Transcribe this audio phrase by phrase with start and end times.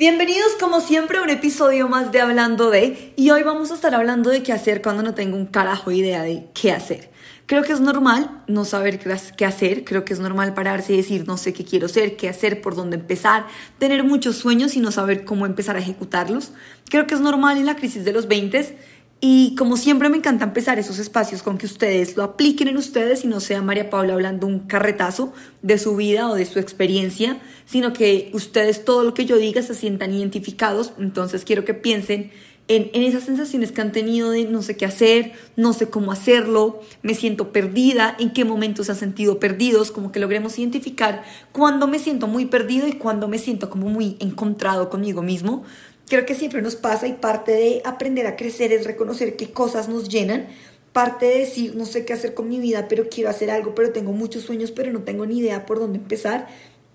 [0.00, 3.94] Bienvenidos como siempre a un episodio más de Hablando de y hoy vamos a estar
[3.94, 7.10] hablando de qué hacer cuando no tengo un carajo idea de qué hacer.
[7.44, 11.26] Creo que es normal no saber qué hacer, creo que es normal pararse y decir
[11.26, 13.46] no sé qué quiero ser, qué hacer, por dónde empezar,
[13.78, 16.52] tener muchos sueños y no saber cómo empezar a ejecutarlos.
[16.88, 18.78] Creo que es normal en la crisis de los 20
[19.22, 23.22] y como siempre me encanta empezar esos espacios con que ustedes lo apliquen en ustedes
[23.22, 27.38] y no sea María Paula hablando un carretazo de su vida o de su experiencia,
[27.66, 30.94] sino que ustedes todo lo que yo diga se sientan identificados.
[30.98, 32.30] Entonces quiero que piensen
[32.68, 36.12] en, en, esas sensaciones que han tenido de no sé qué hacer, no sé cómo
[36.12, 41.24] hacerlo, me siento perdida, en qué momentos se han sentido perdidos, como que logremos identificar
[41.52, 45.64] cuándo me siento muy perdido y cuándo me siento como muy encontrado conmigo mismo
[46.10, 49.88] Creo que siempre nos pasa y parte de aprender a crecer es reconocer qué cosas
[49.88, 50.48] nos llenan,
[50.92, 53.92] parte de decir, no sé qué hacer con mi vida, pero quiero hacer algo, pero
[53.92, 56.48] tengo muchos sueños, pero no tengo ni idea por dónde empezar,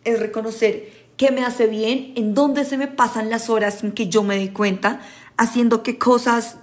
[0.03, 4.09] es reconocer qué me hace bien, en dónde se me pasan las horas sin que
[4.09, 4.99] yo me dé cuenta,
[5.37, 6.57] haciendo qué cosas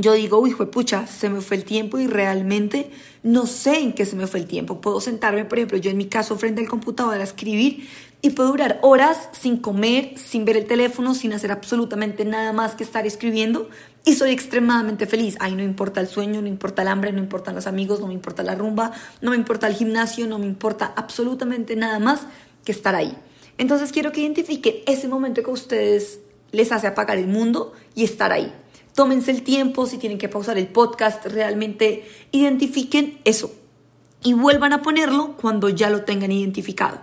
[0.00, 2.90] yo digo, uy, pucha, se me fue el tiempo y realmente
[3.24, 4.80] no sé en qué se me fue el tiempo.
[4.80, 7.88] Puedo sentarme, por ejemplo, yo en mi caso frente al computador a escribir
[8.20, 12.74] y puedo durar horas sin comer, sin ver el teléfono, sin hacer absolutamente nada más
[12.74, 13.68] que estar escribiendo
[14.04, 15.36] y soy extremadamente feliz.
[15.38, 18.14] Ahí no importa el sueño, no importa el hambre, no importan los amigos, no me
[18.14, 22.22] importa la rumba, no me importa el gimnasio, no me importa absolutamente nada más
[22.64, 23.16] que estar ahí.
[23.56, 28.04] Entonces quiero que identifiquen ese momento que a ustedes les hace apagar el mundo y
[28.04, 28.52] estar ahí.
[28.94, 33.52] Tómense el tiempo, si tienen que pausar el podcast, realmente identifiquen eso
[34.24, 37.00] y vuelvan a ponerlo cuando ya lo tengan identificado.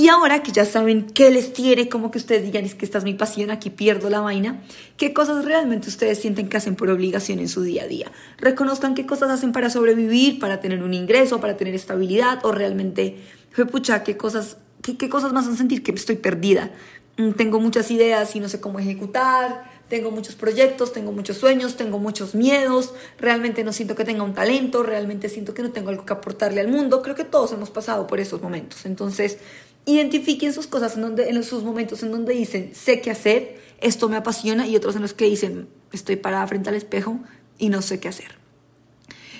[0.00, 2.98] Y ahora que ya saben qué les tiene, como que ustedes digan, es que esta
[2.98, 4.62] es mi pasión, aquí pierdo la vaina,
[4.96, 8.12] qué cosas realmente ustedes sienten que hacen por obligación en su día a día.
[8.36, 13.16] Reconozcan qué cosas hacen para sobrevivir, para tener un ingreso, para tener estabilidad, o realmente,
[13.72, 16.70] pucha, qué cosas, qué, qué cosas más hacen sentir que estoy perdida.
[17.16, 21.76] Mm, tengo muchas ideas y no sé cómo ejecutar, tengo muchos proyectos, tengo muchos sueños,
[21.76, 25.90] tengo muchos miedos, realmente no siento que tenga un talento, realmente siento que no tengo
[25.90, 27.02] algo que aportarle al mundo.
[27.02, 28.86] Creo que todos hemos pasado por esos momentos.
[28.86, 29.38] Entonces,
[29.88, 34.08] identifiquen sus cosas en, donde, en sus momentos en donde dicen, sé qué hacer, esto
[34.08, 37.20] me apasiona, y otros en los que dicen, estoy parada frente al espejo
[37.58, 38.36] y no sé qué hacer.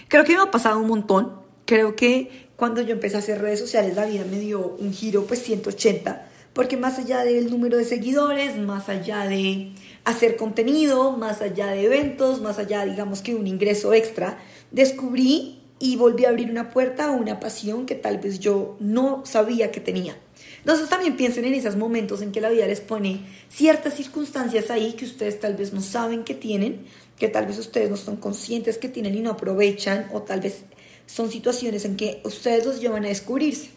[0.08, 1.34] Creo que me ha pasado un montón.
[1.66, 5.26] Creo que cuando yo empecé a hacer redes sociales, la vida me dio un giro
[5.26, 9.72] pues 180, porque más allá del número de seguidores, más allá de
[10.04, 14.38] hacer contenido, más allá de eventos, más allá, digamos que un ingreso extra,
[14.70, 19.22] descubrí y volví a abrir una puerta a una pasión que tal vez yo no
[19.26, 20.16] sabía que tenía.
[20.58, 24.92] Entonces también piensen en esos momentos en que la vida les pone ciertas circunstancias ahí
[24.92, 26.84] que ustedes tal vez no saben que tienen,
[27.18, 30.62] que tal vez ustedes no son conscientes que tienen y no aprovechan, o tal vez
[31.06, 33.70] son situaciones en que ustedes los llevan a descubrirse.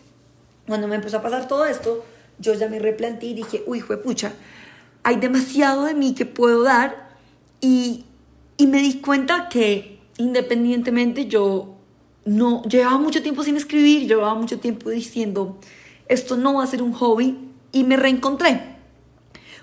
[0.68, 2.04] Cuando me empezó a pasar todo esto,
[2.40, 4.34] yo ya me replanteé y dije, uy, pucha,
[5.04, 7.18] hay demasiado de mí que puedo dar
[7.62, 8.06] y,
[8.58, 11.78] y me di cuenta que independientemente yo
[12.26, 15.58] no llevaba mucho tiempo sin escribir, llevaba mucho tiempo diciendo,
[16.12, 17.38] esto no va a ser un hobby
[17.72, 18.76] y me reencontré.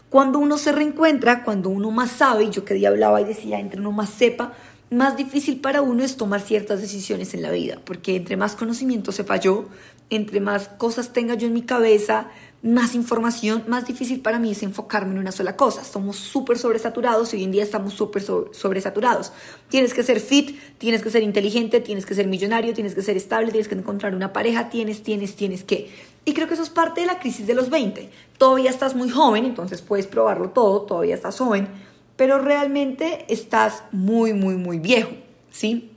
[0.08, 3.60] Cuando uno se reencuentra, cuando uno más sabe, y yo que día hablaba y decía,
[3.60, 4.54] entre uno más sepa,
[4.90, 9.12] más difícil para uno es tomar ciertas decisiones en la vida, porque entre más conocimiento
[9.12, 9.66] sepa yo,
[10.08, 14.64] entre más cosas tenga yo en mi cabeza, más información, más difícil para mí es
[14.64, 15.84] enfocarme en una sola cosa.
[15.84, 19.32] Somos súper sobresaturados y hoy en día estamos súper sobresaturados.
[19.68, 23.16] Tienes que ser fit, tienes que ser inteligente, tienes que ser millonario, tienes que ser
[23.16, 25.90] estable, tienes que encontrar una pareja, tienes, tienes, tienes que.
[26.24, 28.10] Y creo que eso es parte de la crisis de los 20.
[28.38, 31.68] Todavía estás muy joven, entonces puedes probarlo todo, todavía estás joven,
[32.16, 35.10] pero realmente estás muy, muy, muy viejo,
[35.52, 35.92] ¿sí?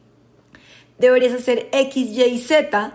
[0.99, 2.93] Deberías hacer X, Y, Z,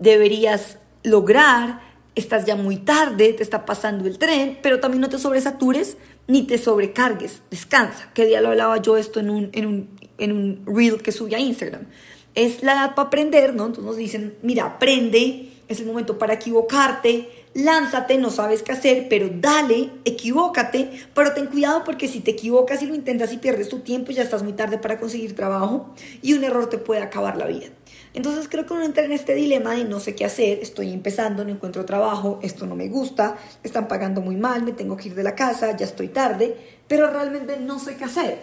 [0.00, 1.83] deberías lograr
[2.14, 6.42] estás ya muy tarde, te está pasando el tren, pero también no te sobresatures ni
[6.42, 8.10] te sobrecargues, descansa.
[8.14, 9.88] ¿Qué día lo hablaba yo esto en un, en un,
[10.18, 11.86] en un reel que subí a Instagram?
[12.34, 13.66] Es la edad para aprender, ¿no?
[13.66, 19.06] Entonces nos dicen, mira, aprende, es el momento para equivocarte, lánzate, no sabes qué hacer,
[19.08, 23.68] pero dale, equivócate, pero ten cuidado porque si te equivocas y lo intentas y pierdes
[23.68, 27.36] tu tiempo, ya estás muy tarde para conseguir trabajo y un error te puede acabar
[27.36, 27.66] la vida.
[28.12, 31.44] Entonces creo que uno entra en este dilema de no sé qué hacer, estoy empezando,
[31.44, 35.14] no encuentro trabajo, esto no me gusta, están pagando muy mal, me tengo que ir
[35.14, 36.56] de la casa, ya estoy tarde,
[36.86, 38.38] pero realmente no sé qué hacer.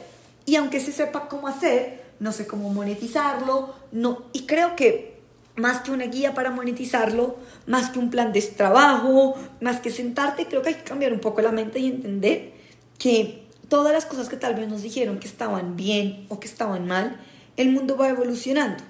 [0.46, 5.11] Y aunque se sepa cómo hacer, no sé cómo monetizarlo, no, y creo que
[5.56, 7.38] más que una guía para monetizarlo,
[7.68, 11.19] más que un plan de trabajo, más que sentarte, creo que hay que cambiar un
[11.19, 12.53] poco la mente y entender
[12.98, 16.88] que todas las cosas que tal vez nos dijeron que estaban bien o que estaban
[16.88, 17.18] mal,
[17.57, 18.83] el mundo va evolucionando.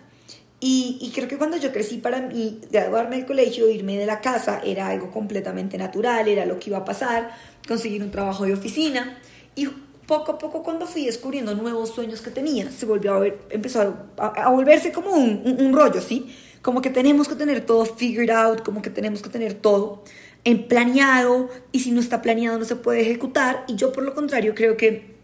[0.63, 4.61] Y, creo que cuando yo crecí para mí, graduarme del colegio, irme de la casa,
[4.63, 7.31] era algo completamente natural, era lo que iba a pasar.
[7.67, 9.17] conseguir un trabajo de oficina
[9.55, 9.67] y
[10.05, 13.95] poco a poco cuando fui descubriendo nuevos sueños que tenía, se volvió a ver, empezó
[14.17, 16.35] a, volverse como un, un, rollo, ¿sí?
[16.61, 20.03] Como que tenemos que tener todo figured out, como que tenemos que tener todo
[20.43, 24.15] en planeado y si no está planeado no se puede ejecutar y yo por lo
[24.15, 25.15] contrario creo que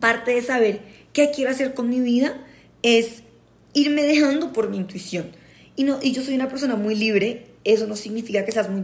[0.00, 0.80] parte de saber
[1.12, 2.44] qué quiero hacer con mi vida
[2.82, 3.22] es
[3.72, 5.30] irme dejando por mi intuición.
[5.76, 8.82] Y, no, y yo soy una persona muy libre, eso no significa que seas muy,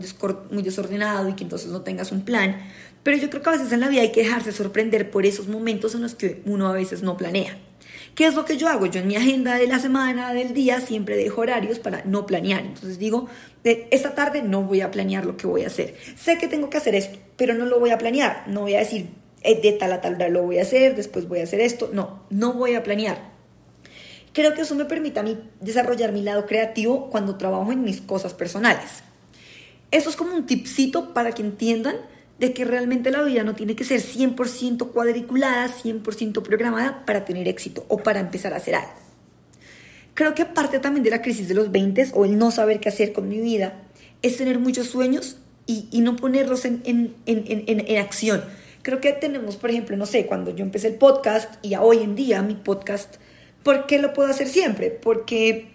[0.50, 2.56] muy desordenado y que entonces no tengas un plan,
[3.02, 5.48] pero yo creo que a veces en la vida hay que dejarse sorprender por esos
[5.48, 7.58] momentos en los que uno a veces no planea.
[8.14, 8.86] ¿Qué es lo que yo hago?
[8.86, 12.60] Yo en mi agenda de la semana, del día, siempre dejo horarios para no planear.
[12.60, 13.28] Entonces digo,
[13.64, 15.94] de esta tarde no voy a planear lo que voy a hacer.
[16.16, 18.44] Sé que tengo que hacer esto, pero no lo voy a planear.
[18.46, 19.08] No voy a decir,
[19.42, 21.90] eh, de tal a tal hora lo voy a hacer, después voy a hacer esto.
[21.92, 23.30] No, no voy a planear.
[24.32, 28.00] Creo que eso me permite a mí desarrollar mi lado creativo cuando trabajo en mis
[28.00, 29.02] cosas personales.
[29.90, 31.96] Eso es como un tipcito para que entiendan
[32.40, 37.46] de que realmente la vida no tiene que ser 100% cuadriculada, 100% programada para tener
[37.46, 38.94] éxito o para empezar a hacer algo.
[40.14, 42.88] Creo que parte también de la crisis de los 20 o el no saber qué
[42.88, 43.82] hacer con mi vida
[44.22, 47.44] es tener muchos sueños y, no ponerlos en, en, en,
[47.86, 48.42] en, acción.
[48.82, 52.16] Creo que tenemos, por ejemplo, no sé, cuando yo empecé el podcast y hoy en
[52.16, 53.16] día mi podcast,
[53.62, 54.90] ¿por qué lo puedo hacer siempre?
[54.90, 55.68] Porque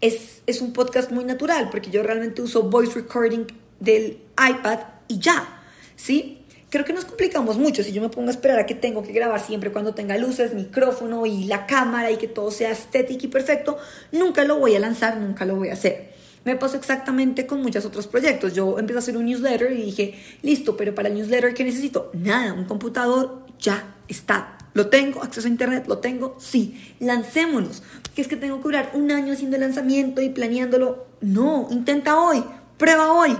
[0.00, 3.46] es, es un podcast muy natural, porque yo realmente uso voice recording
[3.80, 5.61] del iPad y ya.
[5.96, 6.38] ¿Sí?
[6.70, 9.12] Creo que nos complicamos mucho si yo me pongo a esperar a que tengo que
[9.12, 13.28] grabar siempre cuando tenga luces, micrófono y la cámara y que todo sea estético y
[13.28, 13.76] perfecto,
[14.10, 16.12] nunca lo voy a lanzar, nunca lo voy a hacer.
[16.44, 18.54] Me pasó exactamente con muchos otros proyectos.
[18.54, 22.10] Yo empecé a hacer un newsletter y dije, listo, pero para el newsletter, ¿qué necesito?
[22.14, 24.56] Nada, un computador ya está.
[24.74, 25.22] ¿Lo tengo?
[25.22, 25.84] ¿Acceso a internet?
[25.86, 26.36] ¿Lo tengo?
[26.40, 26.94] Sí.
[26.98, 27.82] Lancémonos.
[28.14, 31.06] ¿Qué es que tengo que durar un año haciendo el lanzamiento y planeándolo?
[31.20, 32.42] No, intenta hoy,
[32.78, 33.36] prueba hoy,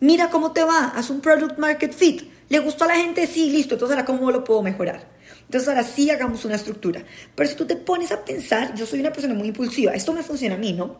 [0.00, 2.22] Mira cómo te va, haz un product market fit.
[2.48, 3.26] ¿Le gustó a la gente?
[3.26, 3.74] Sí, listo.
[3.74, 5.08] Entonces ahora cómo lo puedo mejorar.
[5.42, 7.02] Entonces ahora sí hagamos una estructura.
[7.34, 9.92] Pero si tú te pones a pensar, yo soy una persona muy impulsiva.
[9.92, 10.98] Esto me funciona a mí, ¿no?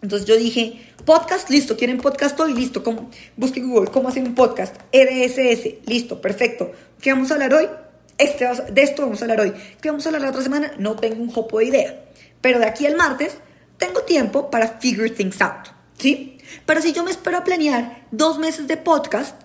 [0.00, 1.76] Entonces yo dije, podcast, listo.
[1.76, 2.54] ¿Quieren podcast hoy?
[2.54, 2.82] Listo.
[2.82, 3.10] ¿Cómo?
[3.36, 4.76] Busque Google, ¿cómo hacer un podcast?
[4.92, 6.72] RSS, listo, perfecto.
[7.00, 7.68] ¿Qué vamos a hablar hoy?
[8.16, 9.52] Este, de esto vamos a hablar hoy.
[9.80, 10.72] ¿Qué vamos a hablar la otra semana?
[10.78, 12.04] No tengo un jopo de idea.
[12.40, 13.36] Pero de aquí al martes
[13.76, 15.68] tengo tiempo para figure things out.
[15.98, 16.37] ¿Sí?
[16.66, 19.40] Pero si yo me espero a planear dos meses de podcast,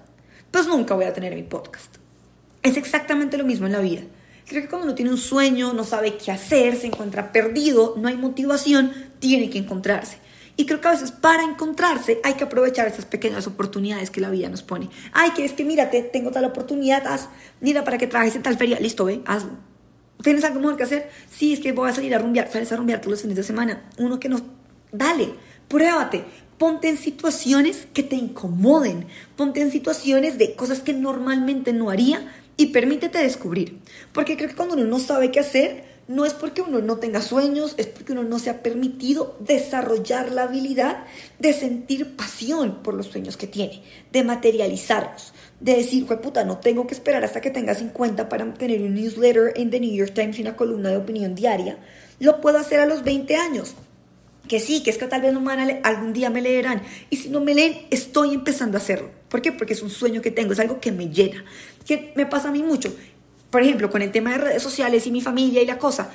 [0.52, 1.98] pues nunca voy a tener mi podcast.
[2.62, 4.02] Es exactamente lo mismo en la vida.
[4.46, 8.08] Creo que cuando uno tiene un sueño, no sabe qué hacer, se encuentra perdido, no
[8.08, 10.18] hay motivación, tiene que encontrarse.
[10.56, 14.30] Y creo que a veces para encontrarse hay que aprovechar esas pequeñas oportunidades que la
[14.30, 14.90] vida nos pone.
[15.12, 17.30] Ay, que es que mírate, tengo tal oportunidad, haz,
[17.60, 19.58] mira para que trabajes en tal feria, listo, ve, hazlo.
[20.22, 21.10] ¿Tienes algo mejor que hacer?
[21.30, 23.44] Sí, es que voy a salir a rumbear, sales a rumbear todos los fines de
[23.44, 23.90] semana.
[23.98, 24.40] Uno que no,
[24.92, 25.34] dale,
[25.68, 26.24] pruébate,
[26.64, 29.06] Ponte en situaciones que te incomoden,
[29.36, 33.82] ponte en situaciones de cosas que normalmente no haría y permítete descubrir.
[34.14, 37.22] Porque creo que cuando uno no sabe qué hacer, no es porque uno no tenga
[37.22, 41.04] sueños, es porque uno no se ha permitido desarrollar la habilidad
[41.38, 43.84] de sentir pasión por los sueños que tiene,
[44.14, 48.84] de materializarlos, de decir, puta, no tengo que esperar hasta que tenga 50 para tener
[48.84, 51.78] un newsletter en The New York Times y una columna de opinión diaria.
[52.22, 53.76] Lo puedo hacer a los 20 años
[54.48, 56.82] que sí, que es que tal vez no me algún día me leerán.
[57.10, 59.10] Y si no me leen, estoy empezando a hacerlo.
[59.30, 59.52] ¿Por qué?
[59.52, 61.44] Porque es un sueño que tengo, es algo que me llena.
[61.86, 62.94] Que me pasa a mí mucho.
[63.50, 66.12] Por ejemplo, con el tema de redes sociales y mi familia y la cosa.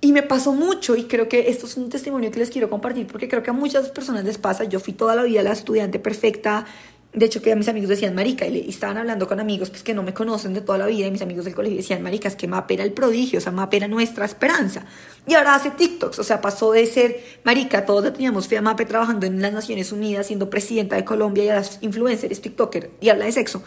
[0.00, 3.08] Y me pasó mucho y creo que esto es un testimonio que les quiero compartir
[3.08, 4.64] porque creo que a muchas personas les pasa.
[4.64, 6.66] Yo fui toda la vida la estudiante perfecta,
[7.14, 9.94] de hecho, que mis amigos decían marica y, le, estaban hablando con amigos pues, que
[9.94, 12.36] no me conocen de toda la vida y mis amigos del colegio decían marica, es
[12.36, 14.84] que Map era el prodigio, o sea, Map era nuestra esperanza.
[15.26, 18.84] Y ahora hace TikToks, o sea, pasó de ser marica, todos teníamos fe a Mape
[18.84, 23.08] trabajando en las Naciones Unidas, siendo presidenta de Colombia y a las influencers, TikToker y
[23.08, 23.62] habla de sexo.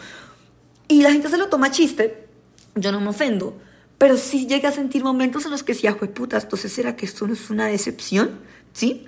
[0.88, 2.28] Y la gente se lo toma chiste,
[2.76, 3.58] yo no me ofendo,
[3.98, 7.26] pero sí llega a sentir momentos en los que decía, puta, entonces será que esto
[7.26, 8.40] no es una decepción,
[8.72, 9.06] ¿sí?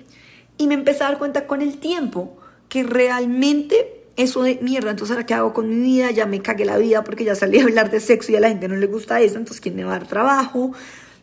[0.58, 2.36] Y me empecé a dar cuenta con el tiempo
[2.68, 6.64] que realmente eso de mierda, entonces ahora qué hago con mi vida, ya me cagué
[6.64, 8.86] la vida porque ya salí a hablar de sexo y a la gente no le
[8.86, 10.72] gusta eso, entonces ¿quién me va a dar trabajo?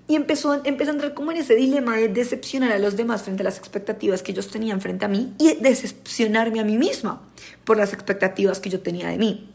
[0.07, 3.43] Y empezó, empezó a entrar como en ese dilema de decepcionar a los demás frente
[3.43, 7.21] a las expectativas que ellos tenían frente a mí y decepcionarme a mí misma
[7.63, 9.50] por las expectativas que yo tenía de mí.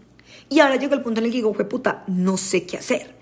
[0.49, 3.17] Y ahora llegó el punto en el que digo, puta, no sé qué hacer.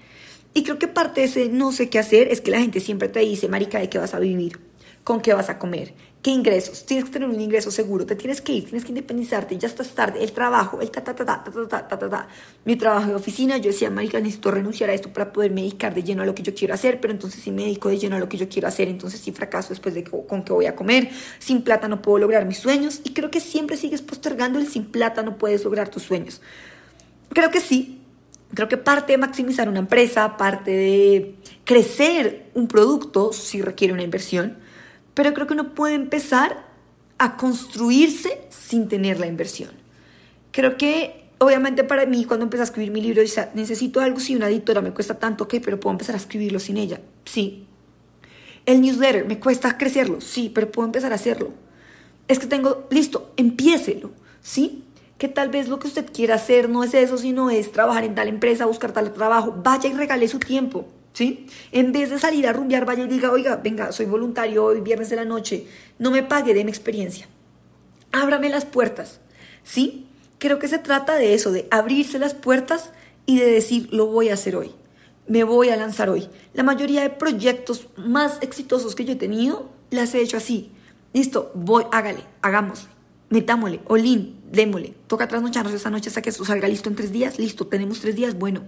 [0.52, 3.08] Y creo que parte de ese no sé qué hacer es que la gente siempre
[3.08, 4.60] te dice, marica, ¿de qué vas a vivir?
[5.02, 5.94] ¿Con qué vas a comer?
[6.24, 6.86] ¿Qué ingresos?
[6.86, 9.90] Tienes que tener un ingreso seguro, te tienes que ir, tienes que independizarte, ya estás
[9.90, 12.28] tarde, el trabajo, el ta ta ta ta ta ta ta ta ta.
[12.64, 16.02] Mi trabajo de oficina, yo decía, marica, necesito renunciar a esto para poder dedicar de
[16.02, 18.18] lleno a lo que yo quiero hacer, pero entonces si me dedico de lleno a
[18.18, 21.10] lo que yo quiero hacer, entonces si fracaso después de con qué voy a comer,
[21.38, 24.86] sin plata no puedo lograr mis sueños y creo que siempre sigues postergando el sin
[24.86, 26.40] plata no puedes lograr tus sueños.
[27.34, 28.00] creo que sí.
[28.54, 34.04] Creo que parte de maximizar una empresa, parte de crecer un producto, sí requiere una
[34.04, 34.63] inversión.
[35.14, 36.66] Pero creo que uno puede empezar
[37.18, 39.70] a construirse sin tener la inversión.
[40.50, 43.22] Creo que, obviamente, para mí, cuando empecé a escribir mi libro,
[43.54, 46.76] necesito algo, si una editora me cuesta tanto, ok, pero puedo empezar a escribirlo sin
[46.76, 47.00] ella.
[47.24, 47.66] Sí.
[48.66, 51.50] El newsletter, me cuesta crecerlo, sí, pero puedo empezar a hacerlo.
[52.28, 54.84] Es que tengo, listo, empiécelo, ¿sí?
[55.18, 58.14] Que tal vez lo que usted quiera hacer no es eso, sino es trabajar en
[58.14, 59.54] tal empresa, buscar tal trabajo.
[59.62, 61.46] Vaya y regale su tiempo, ¿sí?
[61.72, 65.08] En vez de salir a rumbear, vaya y diga, oiga, venga, soy voluntario hoy, viernes
[65.08, 65.66] de la noche,
[65.98, 67.26] no me pague, de mi experiencia.
[68.12, 69.20] Ábrame las puertas,
[69.62, 70.06] ¿sí?
[70.36, 72.92] Creo que se trata de eso, de abrirse las puertas
[73.24, 74.74] y de decir, lo voy a hacer hoy
[75.26, 76.28] me voy a lanzar hoy.
[76.52, 80.70] La mayoría de proyectos más exitosos que yo he tenido, las he hecho así.
[81.12, 82.88] Listo, voy, hágale, hagamos,
[83.30, 84.94] metámosle, olín, démosle.
[85.06, 87.38] Toca trasnocharnos esta noche hasta que esto salga listo en tres días.
[87.38, 88.62] Listo, tenemos tres días, bueno.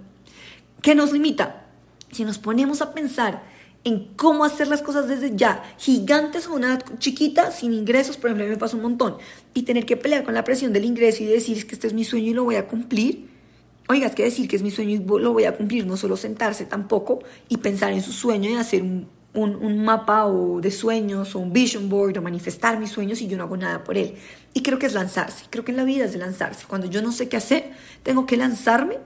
[0.83, 1.66] ¿Qué nos limita?
[2.13, 3.43] Si nos ponemos a pensar
[3.85, 8.49] en cómo hacer las cosas desde ya, gigantes o una chiquita, sin ingresos, por ejemplo,
[8.49, 9.17] me pasa un montón,
[9.55, 12.05] y tener que pelear con la presión del ingreso y decir que este es mi
[12.05, 13.37] sueño y lo voy a cumplir,
[13.89, 16.17] Oiga, es que decir que es mi sueño y lo voy a cumplir, no solo
[16.17, 21.37] sentarse tampoco y pensar en su sueño y hacer un, un, mapa o de sueños
[21.37, 24.15] o un vision board o manifestar mis sueños y yo no hago nada por él.
[24.55, 26.67] Y creo que es lanzarse, creo que en la vida es de lanzarse.
[26.67, 27.71] Cuando yo no sé qué hacer,
[28.03, 28.99] tengo que lanzarme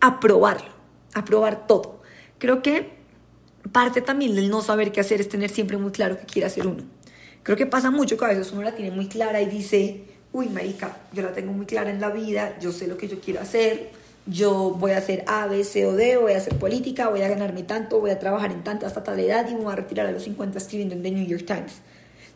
[0.00, 0.70] a probarlo,
[1.14, 2.00] a probar todo.
[2.38, 2.90] Creo que
[3.72, 6.66] parte también del no saber qué hacer es tener siempre muy claro qué quiere hacer
[6.66, 6.82] uno.
[7.42, 10.48] Creo que pasa mucho que a veces uno la tiene muy clara y dice, uy,
[10.48, 13.40] marica, yo la tengo muy clara en la vida, yo sé lo que yo quiero
[13.40, 13.90] hacer,
[14.26, 17.28] yo voy a hacer A, B, C o D, voy a hacer política, voy a
[17.28, 20.06] ganarme tanto, voy a trabajar en tanta hasta tal edad y me voy a retirar
[20.06, 21.74] a los 50 escribiendo en The New York Times.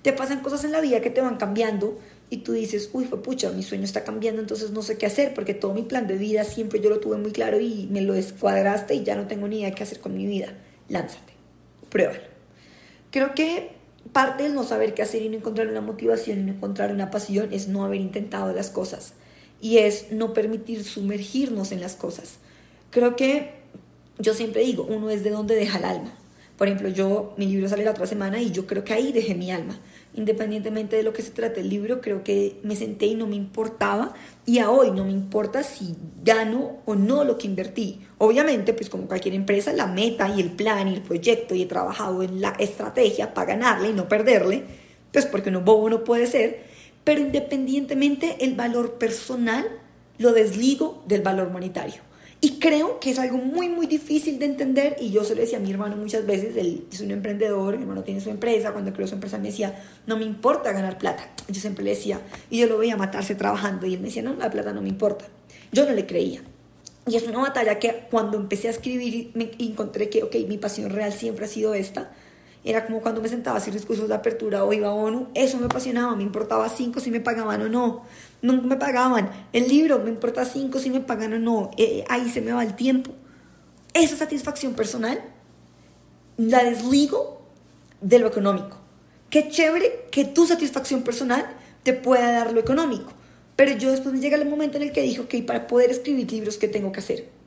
[0.03, 1.99] Te pasan cosas en la vida que te van cambiando
[2.31, 5.35] y tú dices, uy, fue pucha, mi sueño está cambiando, entonces no sé qué hacer
[5.35, 8.13] porque todo mi plan de vida siempre yo lo tuve muy claro y me lo
[8.15, 10.59] descuadraste y ya no tengo ni idea qué hacer con mi vida.
[10.89, 11.33] Lánzate,
[11.89, 12.21] pruébalo.
[13.11, 13.71] Creo que
[14.13, 17.11] parte del no saber qué hacer y no encontrar una motivación y no encontrar una
[17.11, 19.15] pasión es no haber intentado las cosas
[19.61, 22.39] y es no permitir sumergirnos en las cosas.
[22.91, 23.53] Creo que
[24.19, 26.13] yo siempre digo, uno es de donde deja el alma.
[26.57, 29.35] Por ejemplo, yo, mi libro sale la otra semana y yo creo que ahí dejé
[29.35, 29.79] mi alma.
[30.19, 33.37] Independientemente de lo que se trate el libro, creo que me senté y no me
[33.37, 35.95] importaba y a hoy no me importa si
[36.25, 38.01] gano o no lo que invertí.
[38.19, 41.67] Obviamente, pues como cualquier empresa, la meta y el plan y el proyecto y he
[41.67, 44.65] trabajado en la estrategia para ganarle y no perderle,
[45.13, 46.65] pues porque uno bobo no puede ser,
[47.05, 49.69] pero independientemente el valor personal
[50.19, 52.08] lo desligo del valor monetario.
[52.41, 54.97] Y creo que es algo muy, muy difícil de entender.
[55.01, 57.83] Y yo se lo decía a mi hermano muchas veces, él es un emprendedor, mi
[57.83, 58.73] hermano tiene su empresa.
[58.73, 61.29] Cuando creó su empresa me decía, no me importa ganar plata.
[61.49, 63.87] Yo siempre le decía, y yo lo veía matarse trabajando.
[63.87, 65.25] Y él me decía, no, la plata no me importa.
[65.73, 66.43] Yo no le creía.
[67.09, 70.91] Y es una batalla que cuando empecé a escribir me encontré que, ok, mi pasión
[70.91, 72.13] real siempre ha sido esta.
[72.65, 75.59] Era como cuando me sentaba a hacer discursos de apertura o iba a ONU, eso
[75.59, 78.03] me apasionaba, me importaba cinco si me pagaban o no.
[78.43, 79.31] No me pagaban.
[79.53, 81.71] El libro me importa cinco si me pagan o no.
[81.77, 83.13] Eh, ahí se me va el tiempo.
[83.95, 85.21] Esa satisfacción personal
[86.37, 87.43] la desligo
[88.01, 88.77] de lo económico.
[89.31, 91.47] Qué chévere que tu satisfacción personal
[91.83, 93.13] te pueda dar lo económico.
[93.57, 96.31] Pero yo después me llega el momento en el que dije, ok, para poder escribir
[96.31, 97.38] libros, ¿qué tengo que hacer?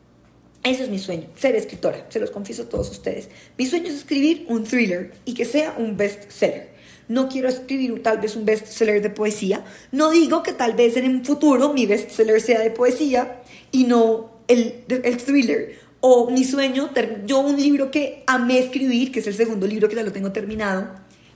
[0.64, 3.30] Ese es mi sueño, ser escritora, se los confieso a todos ustedes.
[3.58, 6.70] Mi sueño es escribir un thriller y que sea un bestseller.
[7.08, 9.66] No quiero escribir tal vez un bestseller de poesía.
[9.92, 13.42] No digo que tal vez en un futuro mi bestseller sea de poesía
[13.72, 15.80] y no el, el thriller.
[16.00, 16.90] O mi sueño,
[17.26, 20.32] yo un libro que amé escribir, que es el segundo libro que ya lo tengo
[20.32, 20.90] terminado,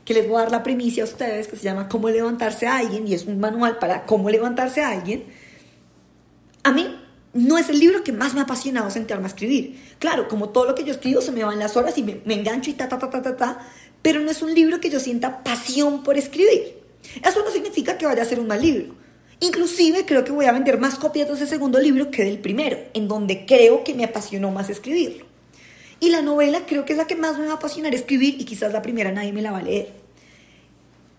[0.05, 2.77] que les voy a dar la primicia a ustedes, que se llama Cómo levantarse a
[2.77, 5.25] alguien, y es un manual para cómo levantarse a alguien.
[6.63, 6.95] A mí
[7.35, 9.77] no es el libro que más me ha apasionado sentarme a escribir.
[9.99, 12.69] Claro, como todo lo que yo escribo se me van las horas y me, engancho
[12.69, 13.59] y ta, ta, ta, ta, ta, ta,
[14.01, 16.79] pero no es un libro que yo sienta pasión por escribir.
[17.21, 18.95] Eso no significa que vaya a ser un mal libro.
[19.41, 22.77] Inclusive creo que voy a vender más copias de ese segundo libro que del primero,
[22.93, 25.25] en donde creo que me apasionó más escribirlo.
[25.99, 28.45] Y la novela creo que es la que más me va a apasionar escribir y
[28.45, 29.91] quizás la primera nadie me la va a leer.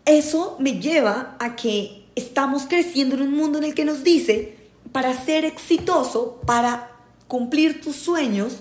[0.06, 4.55] Eso me lleva a que estamos creciendo en un mundo en el que nos dice
[4.96, 6.90] para ser exitoso, para
[7.28, 8.60] cumplir tus sueños,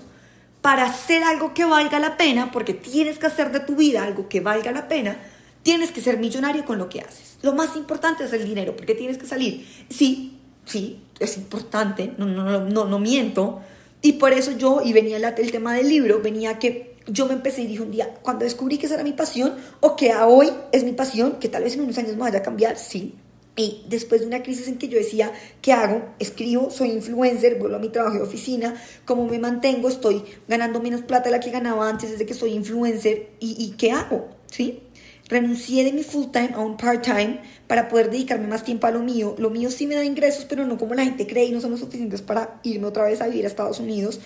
[0.60, 4.28] para hacer algo que valga la pena, porque tienes que hacer de tu vida algo
[4.28, 5.16] que valga la pena,
[5.62, 7.38] tienes que ser millonario con lo que haces.
[7.40, 9.66] Lo más importante es el dinero, porque tienes que salir.
[9.88, 13.62] Sí, sí, es importante, no, no, no, no, miento.
[14.02, 17.62] Y por eso yo, y venía el tema del libro, venía que yo me empecé
[17.62, 20.50] y dije un día, cuando descubrí que esa era mi pasión, o que a hoy
[20.70, 23.14] es mi pasión, que tal vez en unos años me vaya a cambiar, sí,
[23.58, 25.32] Y después de una crisis en que yo decía,
[25.62, 26.04] ¿qué hago?
[26.18, 28.74] Escribo, soy influencer, vuelvo a mi trabajo de oficina,
[29.06, 29.88] ¿cómo me mantengo?
[29.88, 33.30] Estoy ganando menos plata de la que ganaba antes desde que soy influencer.
[33.40, 34.28] ¿Y, qué hago?
[34.50, 34.82] ¿Sí?
[35.28, 38.90] Renuncié de mi full time a un part time para poder dedicarme más tiempo a
[38.90, 39.34] lo mío.
[39.38, 41.80] Lo mío sí me da ingresos, pero no como la gente cree y no somos
[41.80, 44.20] suficientes para irme otra vez a vivir a Estados Unidos.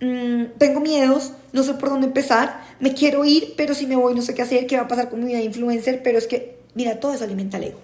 [0.00, 4.14] Mm, tengo miedos, no sé por dónde empezar, me quiero ir, pero si me voy
[4.14, 6.26] no sé qué hacer, qué va a pasar con mi vida de influencer, pero es
[6.26, 7.83] que, mira, todo eso alimenta el ego.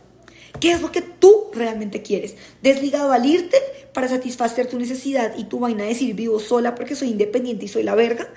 [0.58, 2.34] ¿Qué es lo que tú realmente quieres?
[2.62, 3.56] Desligado al irte
[3.92, 7.68] para satisfacer tu necesidad y tu vaina de decir vivo sola porque soy independiente y
[7.68, 8.28] soy la verga.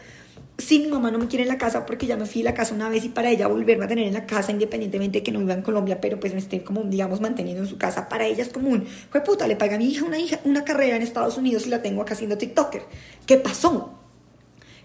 [0.57, 2.53] Si mi mamá no me quiere en la casa porque ya me fui a la
[2.53, 5.31] casa una vez y para ella volverme a tener en la casa independientemente de que
[5.31, 8.27] no viva en Colombia, pero pues me esté como, digamos, manteniendo en su casa, para
[8.27, 8.85] ella es común.
[9.09, 11.69] Fue puta, le paga a mi hija una, hija una carrera en Estados Unidos y
[11.69, 12.83] la tengo acá siendo TikToker.
[13.25, 13.93] ¿Qué pasó?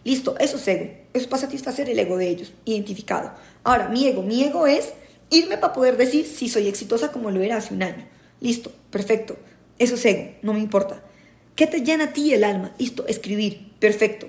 [0.04, 0.84] Listo, eso es ego.
[1.12, 3.32] Eso es para satisfacer el ego de ellos, identificado.
[3.62, 4.94] Ahora, mi ego, mi ego es
[5.30, 8.06] irme para poder decir si soy exitosa como lo era hace un año.
[8.40, 9.36] Listo, perfecto.
[9.78, 11.02] Eso es ego, no me importa.
[11.54, 12.74] ¿Qué te llena a ti el alma?
[12.78, 14.28] Listo, escribir, perfecto.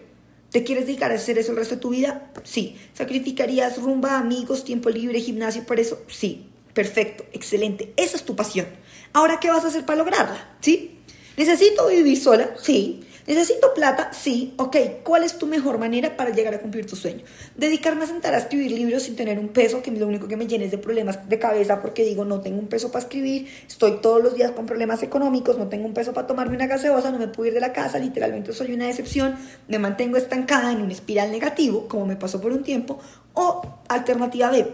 [0.52, 2.32] ¿Te quieres dedicar a hacer eso el resto de tu vida?
[2.44, 2.76] Sí.
[2.94, 6.02] ¿Sacrificarías rumba, amigos, tiempo libre, gimnasio por eso?
[6.08, 6.48] Sí.
[6.74, 7.94] Perfecto, excelente.
[7.98, 8.68] Esa es tu pasión.
[9.14, 10.58] Ahora, ¿qué vas a hacer para lograrla?
[10.62, 11.00] ¿Sí?
[11.38, 12.52] ¿Necesito vivir sola?
[12.62, 13.02] Sí.
[13.30, 14.12] ¿Necesito plata?
[14.12, 14.56] Sí.
[14.58, 17.24] Ok, ¿cuál es tu mejor manera para llegar a cumplir tu sueño?
[17.56, 20.48] Dedicarme a sentar a escribir libros sin tener un peso, que lo único que me
[20.48, 24.02] llene es de problemas de cabeza porque digo, no tengo un peso para escribir, estoy
[24.02, 27.20] todos los días con problemas económicos, no tengo un peso para tomarme una gaseosa, no
[27.20, 29.36] me puedo ir de la casa, literalmente soy una decepción,
[29.68, 32.98] me mantengo estancada en un espiral negativo, como me pasó por un tiempo,
[33.36, 34.74] o alternativa B,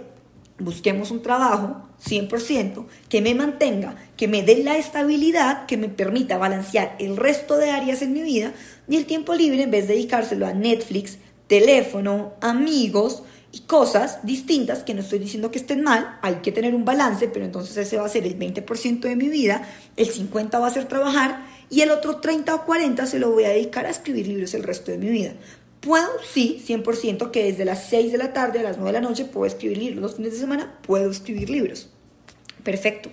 [0.60, 6.38] busquemos un trabajo 100% que me mantenga, que me dé la estabilidad, que me permita
[6.38, 8.54] balancear el resto de áreas en mi vida
[8.88, 14.84] y el tiempo libre en vez de dedicárselo a Netflix, teléfono, amigos y cosas distintas
[14.84, 17.98] que no estoy diciendo que estén mal, hay que tener un balance, pero entonces ese
[17.98, 21.82] va a ser el 20% de mi vida, el 50% va a ser trabajar y
[21.82, 24.92] el otro 30 o 40 se lo voy a dedicar a escribir libros el resto
[24.92, 25.34] de mi vida.
[25.80, 29.08] Puedo, sí, 100%, que desde las 6 de la tarde a las 9 de la
[29.08, 30.02] noche puedo escribir libros.
[30.02, 31.90] Los fines de semana puedo escribir libros.
[32.66, 33.10] Perfecto.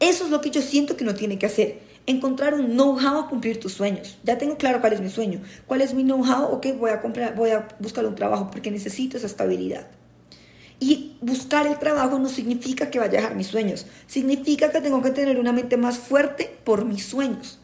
[0.00, 1.80] Eso es lo que yo siento que uno tiene que hacer.
[2.06, 4.18] Encontrar un know-how a cumplir tus sueños.
[4.24, 5.40] Ya tengo claro cuál es mi sueño.
[5.66, 6.46] ¿Cuál es mi know-how?
[6.46, 9.86] Ok, voy a, comprar, voy a buscar un trabajo porque necesito esa estabilidad.
[10.80, 13.86] Y buscar el trabajo no significa que vaya a dejar mis sueños.
[14.08, 17.60] Significa que tengo que tener una mente más fuerte por mis sueños.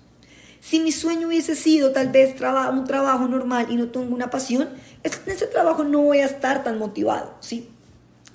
[0.61, 4.69] Si mi sueño hubiese sido tal vez un trabajo normal y no tengo una pasión,
[5.03, 7.71] en ese trabajo no voy a estar tan motivado, ¿sí?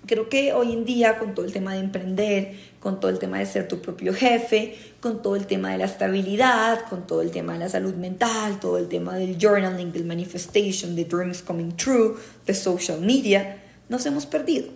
[0.06, 3.40] Creo que hoy en día con todo el tema de emprender, con todo el tema
[3.40, 7.32] de ser tu propio jefe, con todo el tema de la estabilidad, con todo el
[7.32, 11.72] tema de la salud mental, todo el tema del journaling, del manifestation, de dreams coming
[11.78, 14.68] true, de social media, nos hemos perdido.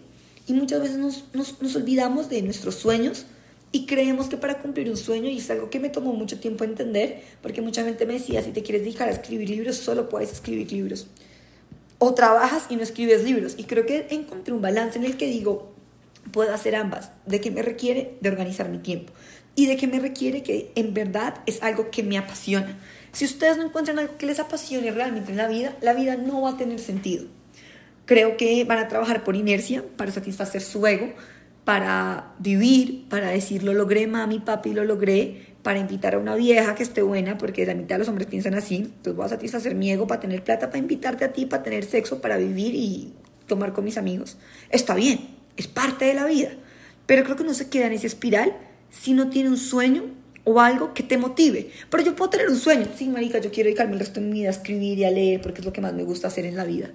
[0.48, 3.26] Y muchas veces nos, nos, nos olvidamos de nuestros sueños
[3.74, 6.64] y creemos que para cumplir un sueño, y es algo que me tomó mucho tiempo
[6.64, 10.32] entender, porque mucha gente me decía, si te quieres dedicar a escribir libros, solo puedes
[10.32, 11.08] escribir libros.
[12.00, 13.56] O trabajas y no escribes libros.
[13.58, 15.74] Y creo que encontré un balance en el que digo,
[16.32, 17.12] puedo hacer ambas.
[17.26, 18.18] ¿De qué me requiere?
[18.22, 19.14] De organizar mi tiempo.
[19.56, 22.78] Y de qué me requiere que en verdad es algo que me apasiona.
[23.12, 26.42] Si ustedes no encuentran algo que les apasione realmente en la vida, la vida no
[26.42, 27.26] va a tener sentido.
[28.06, 31.14] Creo que van a trabajar por inercia para satisfacer su ego,
[31.66, 36.76] para vivir, para decir lo logré mami, papi, lo logré, para invitar a una vieja
[36.76, 39.76] que esté buena, porque la mitad de los hombres piensan así, entonces voy a satisfacer
[39.76, 43.12] mi ego para tener plata, para invitarte a ti, para tener sexo, para vivir y
[43.48, 44.38] tomar con mis amigos.
[44.70, 45.28] Está bien,
[45.58, 46.52] es parte de la vida,
[47.06, 48.56] pero creo que no se queda en esa espiral
[48.90, 50.06] si no tiene un sueño
[50.46, 51.70] o algo que te motive.
[51.90, 54.40] Pero yo puedo tener un sueño, sí, marica, yo quiero dedicarme el resto de mi
[54.40, 56.56] vida a escribir y a leer porque es lo que más me gusta hacer en
[56.56, 56.92] la vida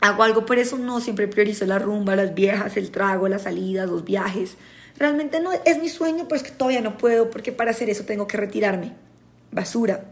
[0.00, 3.88] hago algo por eso, no, siempre priorizo la rumba, las viejas, el trago, las salidas,
[3.88, 4.56] los viajes.
[4.98, 8.04] Realmente no es mi sueño, pero es que todavía no puedo porque para hacer eso
[8.04, 8.92] tengo que retirarme.
[9.52, 10.04] Basura.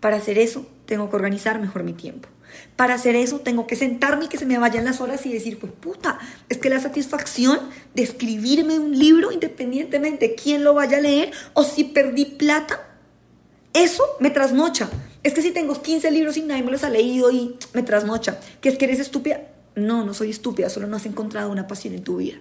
[0.00, 2.28] Para hacer eso tengo que organizar mejor mi tiempo.
[2.76, 5.58] Para hacer eso tengo que sentarme y que se me vayan las horas y decir,
[5.58, 7.60] pues puta, es que la satisfacción
[7.94, 12.88] de escribirme un libro independientemente de quién lo vaya a leer o si perdí plata,
[13.72, 14.90] eso me trasnocha.
[15.22, 18.38] Es que si tengo 15 libros y nadie me los ha leído y me trasnocha,
[18.60, 19.48] ¿que es que eres estúpida?
[19.74, 22.34] No, no soy estúpida, solo no has encontrado una pasión en tu vida.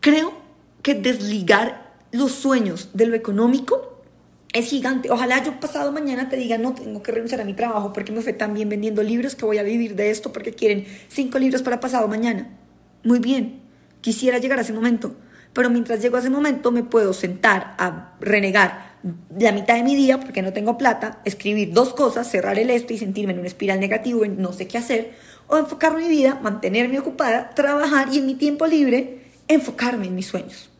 [0.00, 0.47] Creo
[0.82, 3.98] que desligar los sueños de lo económico
[4.52, 5.10] es gigante.
[5.10, 8.22] Ojalá yo pasado mañana te diga, no, tengo que renunciar a mi trabajo porque me
[8.22, 11.62] fue tan bien vendiendo libros que voy a vivir de esto porque quieren cinco libros
[11.62, 12.48] para pasado mañana.
[13.04, 13.60] Muy bien,
[14.00, 15.14] quisiera llegar a ese momento,
[15.52, 18.88] pero mientras llego a ese momento me puedo sentar a renegar
[19.38, 22.92] la mitad de mi día, porque no tengo plata, escribir dos cosas, cerrar el esto
[22.92, 25.12] y sentirme en una espiral negativo en no sé qué hacer,
[25.46, 30.26] o enfocar mi vida, mantenerme ocupada, trabajar y en mi tiempo libre enfocarme en mis
[30.26, 30.70] sueños.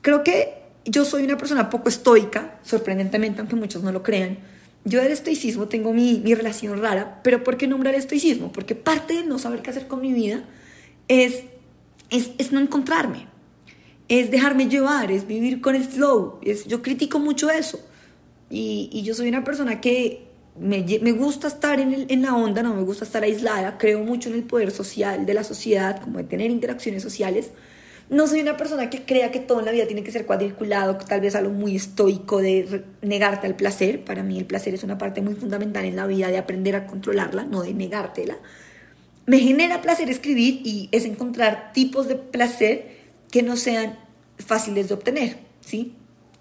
[0.00, 4.38] Creo que yo soy una persona poco estoica, sorprendentemente, aunque muchos no lo crean.
[4.84, 8.50] Yo del estoicismo tengo mi, mi relación rara, pero ¿por qué nombrar estoicismo?
[8.50, 10.44] Porque parte de no saber qué hacer con mi vida
[11.06, 11.44] es,
[12.10, 13.28] es, es no encontrarme,
[14.08, 16.40] es dejarme llevar, es vivir con el flow.
[16.42, 17.78] Es, yo critico mucho eso.
[18.50, 20.26] Y, y yo soy una persona que
[20.58, 24.00] me, me gusta estar en, el, en, la onda, no me gusta estar aislada, creo
[24.00, 27.52] mucho en el poder social de la sociedad, como de tener interacciones sociales,
[28.10, 30.96] no soy una persona que crea que todo en la vida tiene que ser cuadriculado,
[30.96, 34.04] tal vez algo muy estoico de negarte al placer.
[34.04, 36.86] Para mí el placer es una parte muy fundamental en la vida de aprender a
[36.86, 38.36] controlarla, no de negártela.
[39.24, 42.96] Me genera placer escribir y es encontrar tipos de placer
[43.30, 43.98] que no sean
[44.38, 45.94] fáciles de obtener, ¿sí?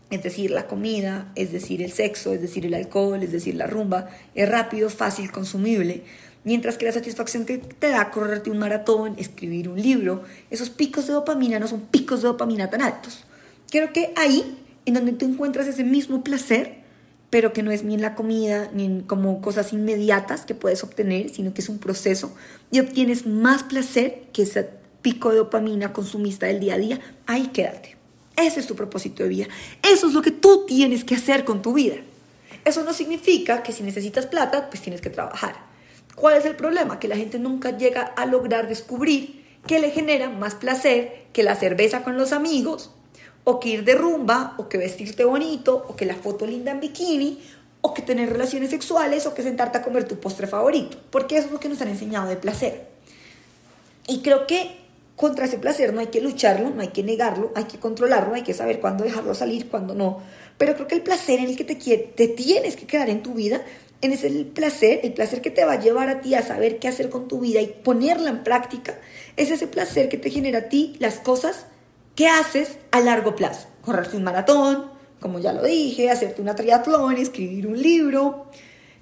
[0.09, 3.65] Es decir, la comida, es decir, el sexo, es decir, el alcohol, es decir, la
[3.65, 6.03] rumba, es rápido, fácil, consumible.
[6.43, 11.07] Mientras que la satisfacción que te da correrte un maratón, escribir un libro, esos picos
[11.07, 13.23] de dopamina no son picos de dopamina tan altos.
[13.69, 16.81] Creo que ahí, en donde tú encuentras ese mismo placer,
[17.29, 20.83] pero que no es ni en la comida, ni en como cosas inmediatas que puedes
[20.83, 22.33] obtener, sino que es un proceso,
[22.71, 24.69] y obtienes más placer que ese
[25.01, 27.97] pico de dopamina consumista del día a día, ahí quédate.
[28.35, 29.47] Ese es tu propósito de vida.
[29.83, 31.95] Eso es lo que tú tienes que hacer con tu vida.
[32.65, 35.70] Eso no significa que si necesitas plata, pues tienes que trabajar.
[36.15, 36.99] ¿Cuál es el problema?
[36.99, 41.55] Que la gente nunca llega a lograr descubrir que le genera más placer que la
[41.55, 42.91] cerveza con los amigos,
[43.43, 46.79] o que ir de rumba, o que vestirte bonito, o que la foto linda en
[46.79, 47.41] bikini,
[47.81, 51.47] o que tener relaciones sexuales, o que sentarte a comer tu postre favorito, porque eso
[51.47, 52.87] es lo que nos han enseñado de placer.
[54.07, 54.79] Y creo que
[55.15, 58.43] contra ese placer no hay que lucharlo, no hay que negarlo, hay que controlarlo, hay
[58.43, 60.21] que saber cuándo dejarlo salir, cuándo no.
[60.57, 63.61] Pero creo que el placer en el que te tienes que quedar en tu vida
[64.01, 66.79] en ese el placer, el placer que te va a llevar a ti a saber
[66.79, 68.97] qué hacer con tu vida y ponerla en práctica,
[69.37, 71.67] es ese placer que te genera a ti las cosas
[72.15, 73.67] que haces a largo plazo.
[73.81, 78.47] Correrte un maratón, como ya lo dije, hacerte una triatlón, escribir un libro,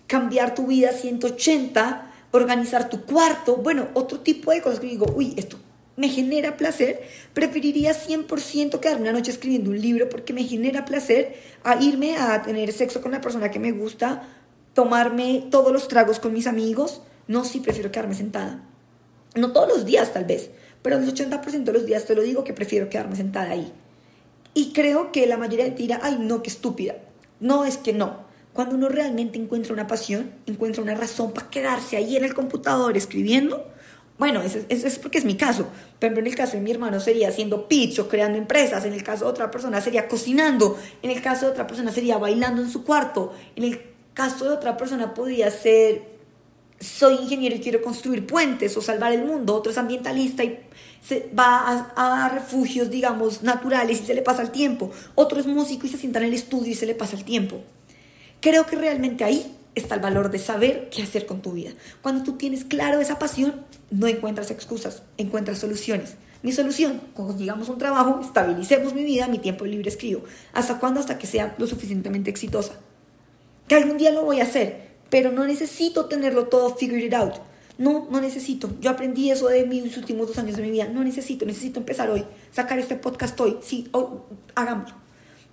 [0.06, 5.34] cambiar tu vida 180, organizar tu cuarto, bueno, otro tipo de cosas que digo, uy,
[5.38, 5.58] esto
[5.96, 7.02] me genera placer,
[7.34, 12.42] preferiría 100% quedarme una noche escribiendo un libro porque me genera placer a irme a
[12.42, 14.24] tener sexo con la persona que me gusta
[14.74, 17.02] tomarme todos los tragos con mis amigos.
[17.28, 18.64] No, sí, prefiero quedarme sentada.
[19.36, 20.50] No todos los días tal vez,
[20.82, 23.72] pero el 80% de los días te lo digo que prefiero quedarme sentada ahí.
[24.54, 26.96] Y creo que la mayoría de dirá, ay, no, qué estúpida.
[27.40, 28.28] No, es que no.
[28.54, 32.98] Cuando uno realmente encuentra una pasión, encuentra una razón para quedarse ahí en el computador
[32.98, 33.66] escribiendo,
[34.20, 35.68] bueno, eso, es porque es mi caso.
[35.98, 38.84] Pero en el caso de mi hermano sería haciendo pitch creando empresas.
[38.84, 40.78] En el caso de otra persona sería cocinando.
[41.02, 43.34] En el caso de otra persona sería bailando en su cuarto.
[43.56, 43.80] En
[44.20, 46.02] caso de otra persona podría ser,
[46.78, 50.60] soy ingeniero y quiero construir puentes o salvar el mundo, otro es ambientalista y
[51.02, 55.88] se va a, refugios, digamos, naturales y se le pasa el tiempo, otro es músico
[55.88, 57.62] y se sienta en el estudio y se le pasa el tiempo.
[58.42, 61.72] Creo que realmente ahí está el valor de saber qué hacer con tu vida.
[62.02, 66.16] Cuando tú tienes claro esa pasión, no encuentras excusas, encuentras soluciones.
[66.44, 70.26] Mi solución, a un trabajo, estabilicemos mi vida, mi tiempo libre escribo.
[70.52, 71.00] ¿Hasta cuándo?
[71.00, 72.74] Hasta que sea lo suficientemente exitosa
[73.70, 77.36] que algún día lo voy a hacer, pero no necesito tenerlo todo figured out.
[77.78, 78.70] No, no necesito.
[78.82, 80.90] Yo aprendí eso de mis últimos dos años de mi vida.
[80.92, 83.58] No necesito, necesito empezar hoy, sacar este podcast hoy.
[83.62, 84.06] Sí, hoy,
[84.56, 84.96] hagámoslo.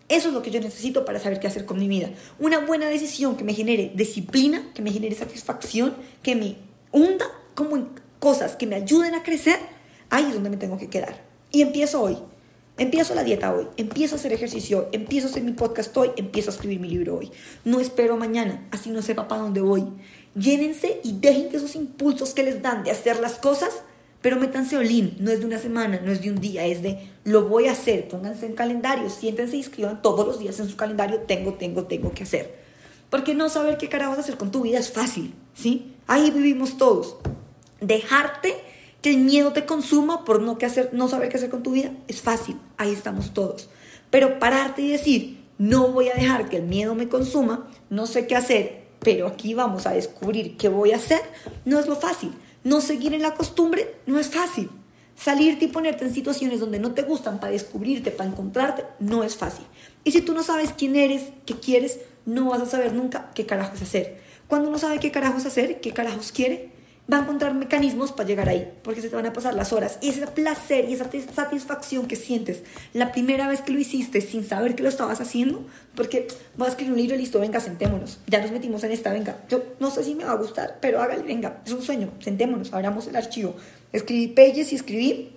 [0.08, 2.10] Eso es lo que yo necesito para saber qué hacer con mi vida.
[2.38, 6.56] Una buena decisión que me genere disciplina, que me genere satisfacción, que me
[6.92, 9.58] hunda como en cosas que me ayuden a crecer.
[10.08, 11.22] Ahí es donde me tengo que quedar.
[11.52, 12.16] Y empiezo hoy.
[12.78, 16.50] Empiezo la dieta hoy, empiezo a hacer ejercicio empiezo a hacer mi podcast hoy, empiezo
[16.50, 17.30] a escribir mi libro hoy.
[17.64, 19.84] No espero mañana, así no sepa para dónde voy.
[20.34, 23.70] Llénense y dejen que esos impulsos que les dan de hacer las cosas,
[24.20, 26.98] pero métanse olín, no es de una semana, no es de un día, es de
[27.24, 30.76] lo voy a hacer, pónganse en calendario, siéntense y escriban todos los días en su
[30.76, 32.58] calendario, tengo, tengo, tengo que hacer.
[33.08, 35.94] Porque no saber qué carajos hacer con tu vida es fácil, ¿sí?
[36.06, 37.16] Ahí vivimos todos.
[37.80, 38.54] Dejarte
[39.02, 41.72] que el miedo te consuma por no, qué hacer, no saber qué hacer con tu
[41.72, 43.68] vida, es fácil, ahí estamos todos.
[44.10, 48.26] Pero pararte y decir, no voy a dejar que el miedo me consuma, no sé
[48.26, 51.20] qué hacer, pero aquí vamos a descubrir qué voy a hacer,
[51.64, 52.32] no es lo fácil.
[52.64, 54.68] No seguir en la costumbre no es fácil.
[55.14, 59.36] Salirte y ponerte en situaciones donde no te gustan para descubrirte, para encontrarte, no es
[59.36, 59.64] fácil.
[60.02, 63.46] Y si tú no sabes quién eres, qué quieres, no vas a saber nunca qué
[63.46, 64.20] carajos hacer.
[64.48, 66.72] Cuando uno sabe qué carajos hacer, qué carajos quiere,
[67.12, 69.98] va a encontrar mecanismos para llegar ahí, porque se te van a pasar las horas.
[70.00, 74.44] Y ese placer y esa satisfacción que sientes la primera vez que lo hiciste sin
[74.44, 75.64] saber que lo estabas haciendo,
[75.94, 78.18] porque voy a escribir un libro y listo, venga, sentémonos.
[78.26, 79.38] Ya nos metimos en esta, venga.
[79.48, 82.72] Yo no sé si me va a gustar, pero hágale, venga, es un sueño, sentémonos,
[82.72, 83.54] abramos el archivo.
[83.92, 85.32] Escribí pages y escribí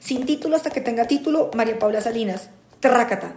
[0.00, 2.48] sin título hasta que tenga título María Paula Salinas.
[2.80, 3.34] trácata.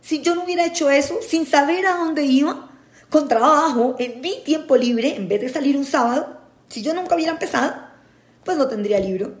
[0.00, 2.70] Si yo no hubiera hecho eso, sin saber a dónde iba,
[3.10, 6.37] con trabajo, en mi tiempo libre, en vez de salir un sábado,
[6.68, 7.74] si yo nunca hubiera empezado,
[8.44, 9.34] pues no tendría libro.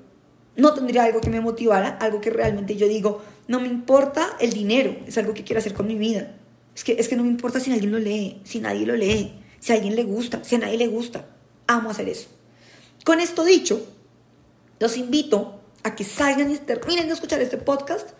[0.56, 4.52] No tendría algo que me motivara, algo que realmente yo digo, no me importa el
[4.52, 6.34] dinero, es algo que quiero hacer con mi vida.
[6.74, 9.34] Es que, es que no me importa si alguien lo lee, si nadie lo lee,
[9.60, 11.26] si a alguien le gusta, si a nadie le gusta.
[11.66, 12.28] Amo hacer eso.
[13.04, 13.86] Con esto dicho,
[14.80, 18.10] los invito a que salgan y terminen de escuchar este podcast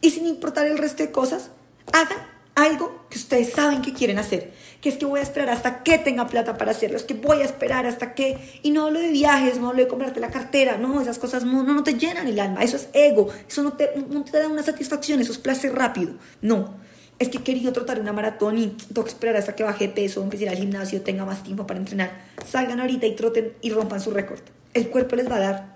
[0.00, 1.50] y sin importar el resto de cosas,
[1.92, 5.82] hagan algo que ustedes saben que quieren hacer, que es que voy a esperar hasta
[5.82, 9.00] que tenga plata para hacerlo, es que voy a esperar hasta que, y no hablo
[9.00, 12.28] de viajes, no hablo de comprarte la cartera, no, esas cosas no, no, te llenan
[12.28, 15.38] el alma, eso es ego, eso no te, no te da una satisfacción, eso es
[15.38, 16.74] placer rápido, no,
[17.18, 20.22] es que he querido trotar una maratón y tengo que esperar hasta que baje peso,
[20.22, 22.10] empiece a ir al gimnasio, tenga más tiempo para entrenar.
[22.46, 24.40] Salgan ahorita y troten y rompan su récord.
[24.74, 25.74] El cuerpo les va a dar,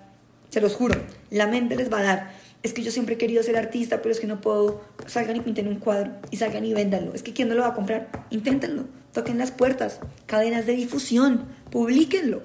[0.49, 2.38] se los juro, la mente les va a dar.
[2.61, 4.81] Es que yo siempre he querido ser artista, pero es que no puedo.
[5.07, 7.13] Salgan y pinten un cuadro y salgan y véndanlo.
[7.13, 8.25] Es que ¿quién no lo va a comprar?
[8.29, 8.85] Inténtenlo.
[9.13, 12.41] Toquen las puertas, cadenas de difusión, publíquenlo.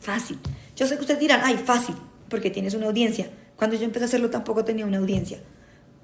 [0.00, 0.38] Fácil.
[0.76, 1.94] Yo sé que ustedes dirán, ay, fácil,
[2.28, 3.30] porque tienes una audiencia.
[3.56, 5.38] Cuando yo empecé a hacerlo tampoco tenía una audiencia.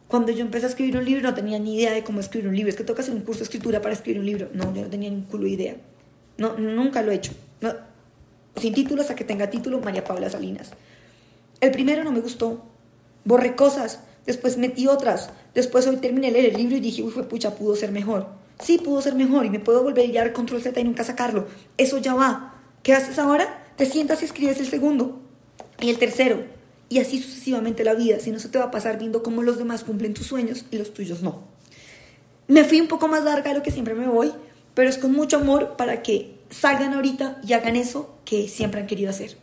[0.06, 2.56] Cuando yo empecé a escribir un libro no tenía ni idea de cómo escribir un
[2.56, 2.70] libro.
[2.70, 4.48] Es que toca hacer un curso de escritura para escribir un libro.
[4.54, 5.76] No, yo no tenía ni culo idea.
[6.38, 7.32] No, nunca lo he hecho.
[8.56, 10.70] sin título hasta que tenga título, María Paula Salinas.
[11.60, 12.64] El primero no me gustó.
[13.28, 15.28] Borré cosas, después metí otras.
[15.54, 18.26] Después hoy terminé de leer el libro y dije, uy, pucha, pudo ser mejor.
[18.58, 21.46] Sí, pudo ser mejor y me puedo volver a dar control Z y nunca sacarlo.
[21.76, 22.54] Eso ya va.
[22.82, 23.66] ¿Qué haces ahora?
[23.76, 25.20] Te sientas y escribes el segundo
[25.78, 26.42] y el tercero
[26.88, 29.58] y así sucesivamente la vida, si no se te va a pasar viendo cómo los
[29.58, 31.42] demás cumplen tus sueños y los tuyos no.
[32.46, 34.32] Me fui un poco más larga de lo que siempre me voy,
[34.72, 38.86] pero es con mucho amor para que salgan ahorita y hagan eso que siempre han
[38.86, 39.36] querido hacer.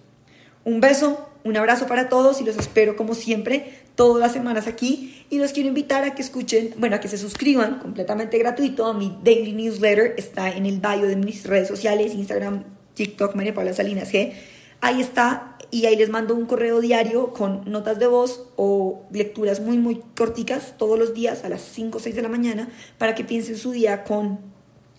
[0.64, 5.24] Un beso, un abrazo para todos y los espero como siempre todas las semanas aquí
[5.30, 8.94] y los quiero invitar a que escuchen, bueno, a que se suscriban completamente gratuito a
[8.94, 12.64] mi daily newsletter, está en el bio de mis redes sociales, Instagram,
[12.96, 14.34] TikTok, María Paula Salinas G.
[14.82, 19.60] Ahí está y ahí les mando un correo diario con notas de voz o lecturas
[19.60, 23.14] muy, muy corticas todos los días a las 5 o 6 de la mañana para
[23.14, 24.40] que piensen su día con,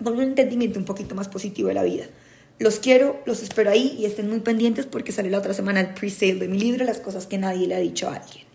[0.03, 2.05] con un entendimiento un poquito más positivo de la vida.
[2.59, 5.93] Los quiero, los espero ahí y estén muy pendientes porque sale la otra semana el
[5.93, 8.46] pre-sale de mi libro, Las cosas que nadie le ha dicho a alguien.